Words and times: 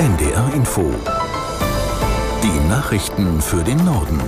NDR 0.00 0.54
Info. 0.54 0.94
Die 2.42 2.68
Nachrichten 2.70 3.42
für 3.42 3.62
den 3.62 3.84
Norden. 3.84 4.18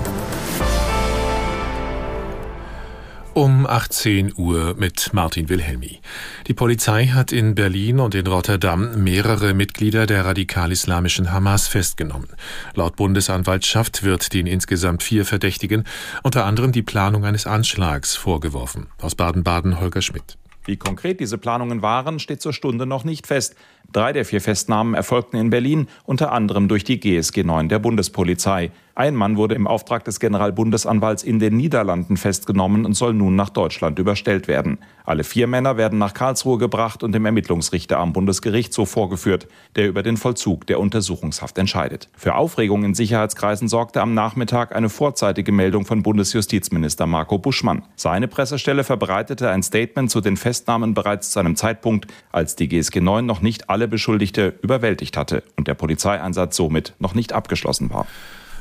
Um 3.33 3.67
18 3.67 4.35
Uhr 4.37 4.75
mit 4.77 5.15
Martin 5.15 5.49
Wilhelmi. 5.49 6.01
Die 6.47 6.53
Polizei 6.53 7.07
hat 7.07 7.33
in 7.33 7.55
Berlin 7.55 8.01
und 8.01 8.15
in 8.15 8.27
Rotterdam 8.27 9.03
mehrere 9.03 9.55
Mitglieder 9.55 10.05
der 10.05 10.27
radikal-islamischen 10.27 11.33
Hamas 11.33 11.69
festgenommen. 11.69 12.29
Laut 12.75 12.97
Bundesanwaltschaft 12.97 14.03
wird 14.03 14.35
den 14.35 14.47
insgesamt 14.47 15.03
vier 15.03 15.25
Verdächtigen 15.25 15.85
unter 16.23 16.45
anderem 16.45 16.73
die 16.73 16.83
Planung 16.83 17.25
eines 17.25 17.47
Anschlags 17.47 18.15
vorgeworfen. 18.15 18.89
Aus 19.01 19.15
Baden-Baden 19.15 19.81
Holger 19.81 20.03
Schmidt. 20.03 20.37
Wie 20.65 20.77
konkret 20.77 21.19
diese 21.19 21.39
Planungen 21.39 21.83
waren, 21.83 22.19
steht 22.19 22.41
zur 22.41 22.53
Stunde 22.53 22.87
noch 22.87 23.05
nicht 23.05 23.27
fest. 23.27 23.57
Drei 23.93 24.15
der 24.15 24.25
vier 24.25 24.41
Festnahmen 24.41 24.95
erfolgten 24.95 25.37
in 25.37 25.51
Berlin, 25.51 25.87
unter 26.05 26.33
anderem 26.33 26.67
durch 26.67 26.83
die 26.83 26.99
GSG 26.99 27.45
9 27.45 27.69
der 27.69 27.79
Bundespolizei. 27.79 28.71
Ein 28.95 29.15
Mann 29.15 29.39
wurde 29.39 29.55
im 29.55 29.67
Auftrag 29.67 30.05
des 30.05 30.21
Generalbundesanwalts 30.21 31.23
in 31.23 31.39
den 31.39 31.57
Niederlanden 31.57 32.19
festgenommen 32.19 32.85
und 32.85 32.93
soll 32.93 33.15
nun 33.15 33.37
nach 33.37 33.49
Deutschland 33.49 33.99
überstellt 33.99 34.49
werden. 34.49 34.79
Alle 35.05 35.25
vier 35.25 35.47
Männer 35.47 35.79
werden 35.79 35.99
nach 35.99 36.13
Karlsruhe 36.13 36.59
gebracht 36.59 37.03
und 37.03 37.13
dem 37.13 37.25
Ermittlungsrichter 37.25 37.99
am 37.99 38.13
Bundesgerichtshof 38.13 38.91
vorgeführt, 38.91 39.49
der 39.77 39.89
über 39.89 40.03
den 40.03 40.19
Vollzug 40.19 40.67
der 40.67 40.79
Untersuchungshaft 40.79 41.57
entscheidet. 41.57 42.09
Für 42.15 42.35
Aufregung 42.35 42.85
in 42.85 42.95
Sicherheitskreisen 42.95 43.67
sorgte 43.67 44.03
am 44.03 44.13
Nachmittag 44.13 44.77
eine 44.77 44.91
vorzeitige 44.91 45.53
Meldung 45.53 45.87
von 45.87 46.03
Bundesjustizminister 46.03 47.07
Marco 47.07 47.39
Buschmann. 47.39 47.85
Seine 47.97 48.29
Pressestelle 48.29 48.85
verbreitete 48.85 49.49
ein 49.49 49.63
Statement 49.63 50.11
zu 50.11 50.21
den 50.21 50.37
Festnahmen 50.37 50.93
bereits 50.93 51.31
zu 51.31 51.41
einem 51.41 51.57
Zeitpunkt, 51.57 52.09
als 52.31 52.57
die 52.57 52.69
GSG 52.69 53.01
9 53.01 53.25
noch 53.25 53.41
nicht 53.41 53.71
alle 53.71 53.82
Beschuldigte 53.87 54.55
überwältigt 54.63 55.17
hatte 55.17 55.43
und 55.57 55.69
der 55.69 55.75
Polizeieinsatz 55.75 56.57
somit 56.57 56.95
noch 56.99 57.15
nicht 57.15 57.33
abgeschlossen 57.33 57.91
war. 57.91 58.07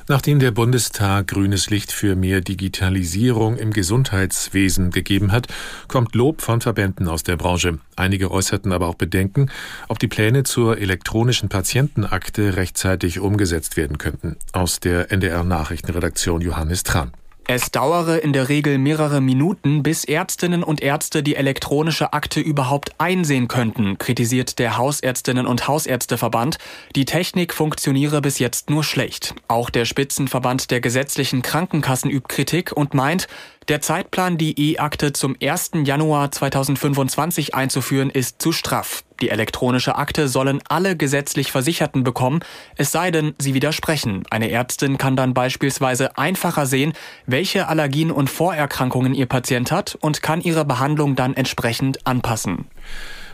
Nachdem 0.07 0.39
der 0.39 0.51
Bundestag 0.51 1.27
grünes 1.27 1.69
Licht 1.69 1.91
für 1.91 2.15
mehr 2.15 2.41
Digitalisierung 2.41 3.57
im 3.57 3.71
Gesundheitswesen 3.71 4.91
gegeben 4.91 5.31
hat, 5.31 5.47
kommt 5.87 6.15
Lob 6.15 6.41
von 6.41 6.59
Verbänden 6.59 7.07
aus 7.07 7.23
der 7.23 7.37
Branche. 7.37 7.79
Einige 7.95 8.31
äußerten 8.31 8.73
aber 8.73 8.87
auch 8.87 8.95
Bedenken, 8.95 9.49
ob 9.87 9.99
die 9.99 10.07
Pläne 10.07 10.43
zur 10.43 10.79
elektronischen 10.79 11.49
Patientenakte 11.49 12.57
rechtzeitig 12.57 13.19
umgesetzt 13.19 13.77
werden 13.77 13.97
könnten. 13.97 14.37
Aus 14.53 14.79
der 14.79 15.11
NDR 15.11 15.43
Nachrichtenredaktion 15.43 16.41
Johannes 16.41 16.83
Tran. 16.83 17.11
Es 17.47 17.71
dauere 17.71 18.19
in 18.19 18.33
der 18.33 18.49
Regel 18.49 18.77
mehrere 18.77 19.19
Minuten, 19.19 19.83
bis 19.83 20.05
Ärztinnen 20.05 20.63
und 20.63 20.81
Ärzte 20.81 21.23
die 21.23 21.35
elektronische 21.35 22.13
Akte 22.13 22.39
überhaupt 22.39 22.91
einsehen 22.99 23.47
könnten, 23.47 23.97
kritisiert 23.97 24.59
der 24.59 24.77
Hausärztinnen 24.77 25.45
und 25.45 25.67
Hausärzteverband. 25.67 26.59
Die 26.95 27.05
Technik 27.05 27.53
funktioniere 27.53 28.21
bis 28.21 28.39
jetzt 28.39 28.69
nur 28.69 28.83
schlecht. 28.83 29.35
Auch 29.47 29.69
der 29.69 29.85
Spitzenverband 29.85 30.71
der 30.71 30.81
gesetzlichen 30.81 31.41
Krankenkassen 31.41 32.11
übt 32.11 32.33
Kritik 32.33 32.71
und 32.71 32.93
meint, 32.93 33.27
der 33.67 33.79
Zeitplan, 33.79 34.37
die 34.37 34.73
E-Akte 34.73 35.13
zum 35.13 35.35
1. 35.41 35.71
Januar 35.83 36.31
2025 36.31 37.53
einzuführen, 37.53 38.09
ist 38.09 38.41
zu 38.41 38.51
straff. 38.51 39.03
Die 39.21 39.29
elektronische 39.29 39.95
Akte 39.95 40.27
sollen 40.27 40.61
alle 40.67 40.97
gesetzlich 40.97 41.51
Versicherten 41.51 42.03
bekommen, 42.03 42.39
es 42.75 42.91
sei 42.91 43.11
denn, 43.11 43.35
sie 43.37 43.53
widersprechen. 43.53 44.23
Eine 44.31 44.49
Ärztin 44.49 44.97
kann 44.97 45.15
dann 45.15 45.35
beispielsweise 45.35 46.17
einfacher 46.17 46.65
sehen, 46.65 46.93
welche 47.27 47.67
Allergien 47.67 48.09
und 48.09 48.31
Vorerkrankungen 48.31 49.13
ihr 49.13 49.27
Patient 49.27 49.71
hat 49.71 49.95
und 50.01 50.23
kann 50.23 50.41
ihre 50.41 50.65
Behandlung 50.65 51.15
dann 51.15 51.35
entsprechend 51.35 52.07
anpassen. 52.07 52.65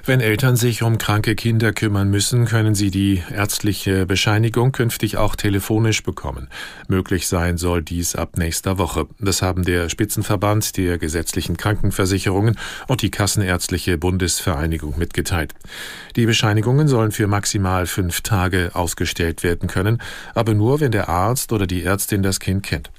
Wenn 0.07 0.21
Eltern 0.21 0.55
sich 0.55 0.83
um 0.83 0.97
kranke 0.97 1.35
Kinder 1.35 1.73
kümmern 1.73 2.09
müssen, 2.09 2.45
können 2.45 2.75
sie 2.75 2.91
die 2.91 3.21
ärztliche 3.29 4.05
Bescheinigung 4.05 4.71
künftig 4.71 5.17
auch 5.17 5.35
telefonisch 5.35 6.01
bekommen. 6.01 6.47
Möglich 6.87 7.27
sein 7.27 7.57
soll 7.57 7.83
dies 7.83 8.15
ab 8.15 8.37
nächster 8.37 8.77
Woche. 8.77 9.07
Das 9.19 9.41
haben 9.41 9.65
der 9.65 9.89
Spitzenverband 9.89 10.77
der 10.77 10.97
gesetzlichen 10.97 11.57
Krankenversicherungen 11.57 12.57
und 12.87 13.01
die 13.01 13.11
Kassenärztliche 13.11 13.97
Bundesvereinigung 13.97 14.97
mitgeteilt. 14.97 15.53
Die 16.15 16.25
Bescheinigungen 16.25 16.87
sollen 16.87 17.11
für 17.11 17.27
maximal 17.27 17.85
fünf 17.85 18.21
Tage 18.21 18.71
ausgestellt 18.75 19.43
werden 19.43 19.67
können, 19.67 20.01
aber 20.33 20.53
nur, 20.53 20.79
wenn 20.79 20.93
der 20.93 21.09
Arzt 21.09 21.51
oder 21.51 21.67
die 21.67 21.83
Ärztin 21.83 22.23
das 22.23 22.39
Kind 22.39 22.63
kennt. 22.63 22.91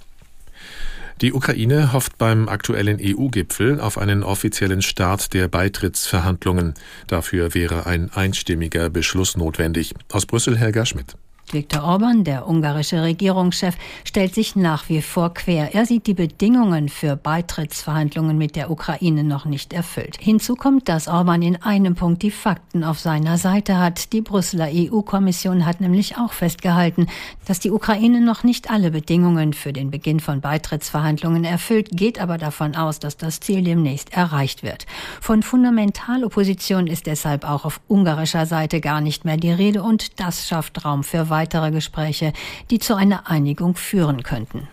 Die 1.20 1.32
Ukraine 1.32 1.92
hofft 1.92 2.16
beim 2.16 2.48
aktuellen 2.48 2.98
EU-Gipfel 3.00 3.80
auf 3.80 3.98
einen 3.98 4.22
offiziellen 4.22 4.82
Start 4.82 5.34
der 5.34 5.48
Beitrittsverhandlungen. 5.48 6.74
Dafür 7.08 7.54
wäre 7.54 7.86
ein 7.86 8.12
einstimmiger 8.12 8.88
Beschluss 8.88 9.36
notwendig. 9.36 9.94
Aus 10.12 10.26
Brüssel 10.26 10.56
Helga 10.56 10.86
Schmidt. 10.86 11.16
Viktor 11.52 11.82
Orban, 11.82 12.24
der 12.24 12.48
ungarische 12.48 13.02
Regierungschef, 13.02 13.76
stellt 14.04 14.34
sich 14.34 14.56
nach 14.56 14.88
wie 14.88 15.02
vor 15.02 15.34
quer. 15.34 15.74
Er 15.74 15.86
sieht 15.86 16.06
die 16.06 16.14
Bedingungen 16.14 16.88
für 16.88 17.16
Beitrittsverhandlungen 17.16 18.38
mit 18.38 18.56
der 18.56 18.70
Ukraine 18.70 19.24
noch 19.24 19.44
nicht 19.44 19.72
erfüllt. 19.72 20.16
Hinzu 20.20 20.54
kommt, 20.54 20.88
dass 20.88 21.08
Orban 21.08 21.42
in 21.42 21.62
einem 21.62 21.94
Punkt 21.94 22.22
die 22.22 22.30
Fakten 22.30 22.84
auf 22.84 22.98
seiner 22.98 23.38
Seite 23.38 23.78
hat. 23.78 24.12
Die 24.12 24.20
Brüsseler 24.20 24.68
EU-Kommission 24.72 25.66
hat 25.66 25.80
nämlich 25.80 26.16
auch 26.16 26.32
festgehalten, 26.32 27.06
dass 27.46 27.60
die 27.60 27.70
Ukraine 27.70 28.20
noch 28.20 28.44
nicht 28.44 28.70
alle 28.70 28.90
Bedingungen 28.90 29.52
für 29.52 29.72
den 29.72 29.90
Beginn 29.90 30.20
von 30.20 30.40
Beitrittsverhandlungen 30.40 31.44
erfüllt, 31.44 31.88
geht 31.92 32.20
aber 32.20 32.38
davon 32.38 32.76
aus, 32.76 32.98
dass 32.98 33.16
das 33.16 33.40
Ziel 33.40 33.62
demnächst 33.62 34.12
erreicht 34.12 34.62
wird. 34.62 34.86
Von 35.20 35.42
Fundamentalopposition 35.42 36.86
ist 36.86 37.06
deshalb 37.06 37.48
auch 37.48 37.64
auf 37.64 37.80
ungarischer 37.88 38.46
Seite 38.46 38.80
gar 38.80 39.00
nicht 39.00 39.24
mehr 39.24 39.36
die 39.36 39.50
Rede 39.50 39.82
und 39.82 40.20
das 40.20 40.48
schafft 40.48 40.84
Raum 40.84 41.04
für 41.04 41.28
weitere 41.38 41.70
Gespräche, 41.70 42.32
die 42.70 42.80
zu 42.80 42.96
einer 42.96 43.30
Einigung 43.30 43.76
führen 43.76 44.22
könnten. 44.24 44.66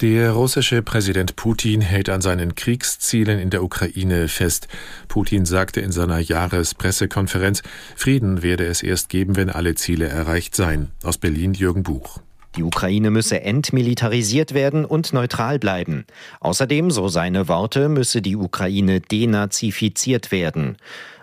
Der 0.00 0.30
russische 0.30 0.80
Präsident 0.80 1.34
Putin 1.34 1.80
hält 1.80 2.08
an 2.08 2.20
seinen 2.20 2.54
Kriegszielen 2.54 3.38
in 3.40 3.50
der 3.50 3.64
Ukraine 3.64 4.28
fest. 4.28 4.68
Putin 5.08 5.44
sagte 5.44 5.80
in 5.80 5.90
seiner 5.90 6.20
Jahrespressekonferenz, 6.20 7.62
Frieden 7.96 8.42
werde 8.44 8.64
es 8.66 8.82
erst 8.82 9.08
geben, 9.08 9.36
wenn 9.36 9.50
alle 9.50 9.74
Ziele 9.74 10.06
erreicht 10.06 10.54
seien. 10.54 10.92
Aus 11.02 11.18
Berlin 11.18 11.52
Jürgen 11.52 11.82
Buch. 11.82 12.20
Die 12.56 12.62
Ukraine 12.62 13.10
müsse 13.10 13.42
entmilitarisiert 13.42 14.54
werden 14.54 14.84
und 14.84 15.12
neutral 15.12 15.58
bleiben. 15.58 16.06
Außerdem, 16.40 16.90
so 16.90 17.08
seine 17.08 17.48
Worte, 17.48 17.88
müsse 17.88 18.22
die 18.22 18.36
Ukraine 18.36 19.00
denazifiziert 19.00 20.30
werden. 20.32 20.76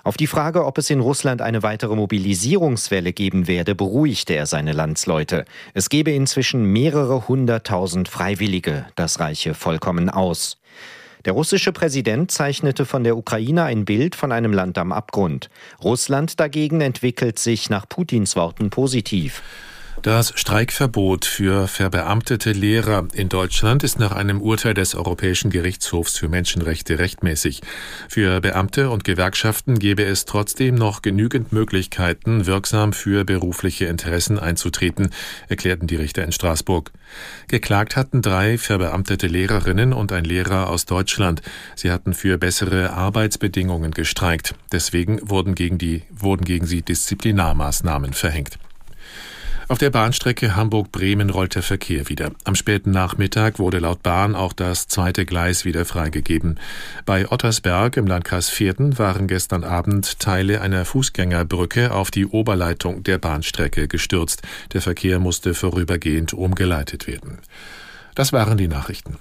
Auf 0.06 0.18
die 0.18 0.28
Frage, 0.28 0.66
ob 0.66 0.78
es 0.78 0.92
in 0.92 1.00
Russland 1.00 1.42
eine 1.42 1.64
weitere 1.64 1.96
Mobilisierungswelle 1.96 3.12
geben 3.12 3.48
werde, 3.48 3.74
beruhigte 3.74 4.36
er 4.36 4.46
seine 4.46 4.72
Landsleute. 4.72 5.46
Es 5.74 5.90
gebe 5.90 6.12
inzwischen 6.12 6.64
mehrere 6.64 7.28
hunderttausend 7.28 8.08
Freiwillige. 8.08 8.86
Das 8.94 9.20
reiche 9.20 9.56
vollkommen 9.56 10.12
aus. 10.12 10.58
Der 11.26 11.34
russische 11.34 11.72
Präsident 11.72 12.30
zeichnete 12.30 12.86
von 12.86 13.04
der 13.04 13.18
Ukraine 13.18 13.64
ein 13.64 13.84
Bild 13.84 14.14
von 14.14 14.32
einem 14.32 14.54
Land 14.54 14.78
am 14.78 14.92
Abgrund. 14.92 15.50
Russland 15.84 16.40
dagegen 16.40 16.82
entwickelt 16.82 17.40
sich 17.40 17.72
nach 17.72 17.90
Putins 17.90 18.36
Worten 18.36 18.70
positiv. 18.70 19.42
Das 20.02 20.34
Streikverbot 20.36 21.26
für 21.26 21.68
verbeamtete 21.68 22.52
Lehrer 22.52 23.08
in 23.14 23.30
Deutschland 23.30 23.84
ist 23.84 23.98
nach 23.98 24.12
einem 24.12 24.42
Urteil 24.42 24.74
des 24.74 24.94
Europäischen 24.94 25.50
Gerichtshofs 25.50 26.18
für 26.18 26.30
Menschenrechte 26.30 27.00
rechtmäßig. 27.00 27.62
Für 28.08 28.40
Beamte 28.40 28.90
und 28.92 29.04
Gewerkschaften 29.04 29.80
gäbe 29.80 30.04
es 30.04 30.26
trotzdem 30.26 30.76
noch 30.76 31.02
genügend 31.02 31.54
Möglichkeiten, 31.54 32.46
wirksam 32.46 32.94
für 32.94 33.26
berufliche 33.26 33.86
Interessen 33.86 34.38
einzutreten, 34.38 35.10
erklärten 35.48 35.88
die 35.88 35.96
Richter 35.96 36.24
in 36.24 36.32
Straßburg. 36.32 36.92
Geklagt 37.48 37.96
hatten 37.96 38.22
drei 38.22 38.58
verbeamtete 38.58 39.28
Lehrerinnen 39.28 39.94
und 39.94 40.12
ein 40.12 40.26
Lehrer 40.26 40.70
aus 40.70 40.86
Deutschland. 40.86 41.42
Sie 41.76 41.92
hatten 41.92 42.14
für 42.14 42.38
bessere 42.38 42.92
Arbeitsbedingungen 42.92 43.92
gestreikt. 43.92 44.54
Deswegen 44.72 45.20
wurden 45.28 45.56
gegen, 45.56 45.78
die, 45.78 46.04
wurden 46.12 46.46
gegen 46.46 46.68
sie 46.68 46.84
Disziplinarmaßnahmen 46.84 48.14
verhängt. 48.14 48.60
Auf 49.68 49.80
der 49.80 49.90
Bahnstrecke 49.90 50.56
Hamburg-Bremen 50.56 51.32
rollt 51.32 51.56
der 51.56 51.64
Verkehr 51.64 52.08
wieder. 52.08 52.32
Am 52.44 52.54
späten 52.54 52.92
Nachmittag 52.92 53.58
wurde 53.58 53.80
laut 53.80 54.04
Bahn 54.04 54.36
auch 54.36 54.54
das 54.54 54.88
zweite 54.88 55.26
Gleis 55.26 55.66
wieder 55.66 55.86
freigegeben. 55.86 56.60
Bei 57.06 57.32
Ottersberg 57.32 57.98
im 57.98 58.06
Landkreis 58.06 58.48
Vierten 58.50 59.00
waren 59.00 59.28
gestern 59.28 59.64
Abend 59.64 60.20
Teile 60.20 60.62
einer 60.62 60.86
Fußgängerbrücke 60.86 61.92
auf 61.92 62.12
die 62.12 62.28
Oberleitung 62.28 63.02
der 63.02 63.18
Bahnstrecke 63.18 63.88
gestürzt. 63.88 64.44
Der 64.74 64.84
Verkehr 64.84 65.18
musste 65.18 65.56
vorübergehend 65.56 66.34
umgeleitet 66.34 67.08
werden. 67.08 67.40
Das 68.14 68.34
waren 68.34 68.60
die 68.60 68.68
Nachrichten. 68.68 69.18